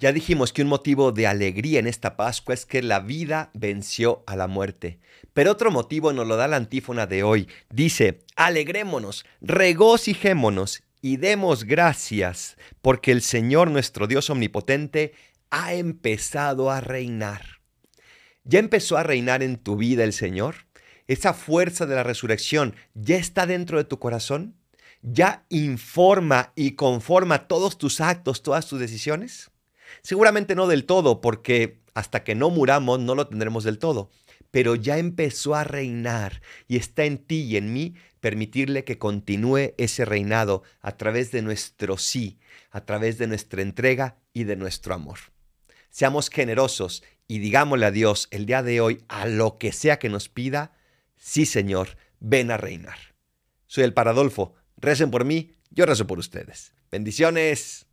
Ya 0.00 0.12
dijimos 0.12 0.54
que 0.54 0.62
un 0.62 0.68
motivo 0.68 1.12
de 1.12 1.26
alegría 1.26 1.78
en 1.78 1.86
esta 1.86 2.16
Pascua 2.16 2.54
es 2.54 2.64
que 2.64 2.82
la 2.82 3.00
vida 3.00 3.50
venció 3.52 4.24
a 4.26 4.34
la 4.34 4.46
muerte. 4.46 4.98
Pero 5.34 5.52
otro 5.52 5.70
motivo 5.70 6.14
nos 6.14 6.26
lo 6.26 6.36
da 6.36 6.48
la 6.48 6.56
antífona 6.56 7.06
de 7.06 7.22
hoy. 7.22 7.48
Dice, 7.68 8.24
alegrémonos, 8.34 9.26
regocijémonos 9.42 10.82
y 11.02 11.18
demos 11.18 11.64
gracias, 11.64 12.56
porque 12.80 13.12
el 13.12 13.20
Señor 13.20 13.70
nuestro 13.70 14.06
Dios 14.06 14.30
omnipotente 14.30 15.12
ha 15.50 15.74
empezado 15.74 16.70
a 16.70 16.80
reinar. 16.80 17.60
¿Ya 18.44 18.58
empezó 18.58 18.96
a 18.96 19.02
reinar 19.02 19.42
en 19.42 19.58
tu 19.58 19.76
vida 19.76 20.02
el 20.02 20.14
Señor? 20.14 20.54
¿Esa 21.08 21.34
fuerza 21.34 21.84
de 21.84 21.96
la 21.96 22.04
resurrección 22.04 22.74
ya 22.94 23.18
está 23.18 23.44
dentro 23.44 23.76
de 23.76 23.84
tu 23.84 23.98
corazón? 23.98 24.56
¿Ya 25.02 25.44
informa 25.50 26.54
y 26.56 26.70
conforma 26.70 27.48
todos 27.48 27.76
tus 27.76 28.00
actos, 28.00 28.42
todas 28.42 28.66
tus 28.66 28.80
decisiones? 28.80 29.50
Seguramente 30.02 30.54
no 30.54 30.66
del 30.66 30.84
todo, 30.84 31.20
porque 31.20 31.80
hasta 31.94 32.24
que 32.24 32.34
no 32.34 32.50
muramos 32.50 33.00
no 33.00 33.14
lo 33.14 33.26
tendremos 33.26 33.64
del 33.64 33.78
todo, 33.78 34.10
pero 34.50 34.74
ya 34.74 34.98
empezó 34.98 35.54
a 35.54 35.64
reinar 35.64 36.42
y 36.68 36.76
está 36.76 37.04
en 37.04 37.18
ti 37.18 37.42
y 37.42 37.56
en 37.56 37.72
mí 37.72 37.94
permitirle 38.20 38.84
que 38.84 38.98
continúe 38.98 39.74
ese 39.78 40.04
reinado 40.04 40.62
a 40.80 40.96
través 40.96 41.30
de 41.32 41.42
nuestro 41.42 41.96
sí, 41.96 42.38
a 42.70 42.84
través 42.84 43.18
de 43.18 43.26
nuestra 43.26 43.62
entrega 43.62 44.18
y 44.32 44.44
de 44.44 44.56
nuestro 44.56 44.94
amor. 44.94 45.18
Seamos 45.90 46.30
generosos 46.30 47.02
y 47.26 47.38
digámosle 47.38 47.86
a 47.86 47.90
Dios 47.90 48.28
el 48.30 48.46
día 48.46 48.62
de 48.62 48.80
hoy, 48.80 49.04
a 49.08 49.26
lo 49.26 49.58
que 49.58 49.72
sea 49.72 49.98
que 49.98 50.08
nos 50.08 50.28
pida, 50.28 50.72
sí 51.16 51.46
Señor, 51.46 51.96
ven 52.20 52.50
a 52.50 52.56
reinar. 52.56 52.98
Soy 53.66 53.84
el 53.84 53.94
Paradolfo, 53.94 54.54
recen 54.76 55.10
por 55.10 55.24
mí, 55.24 55.52
yo 55.70 55.86
rezo 55.86 56.06
por 56.06 56.18
ustedes. 56.18 56.72
Bendiciones. 56.90 57.86